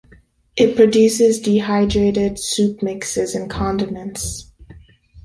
It 0.55 0.75
produces 0.75 1.39
dehydrated 1.39 2.39
soup 2.39 2.81
mixes 2.81 3.35
and 3.35 3.47
condiments. 3.47 4.51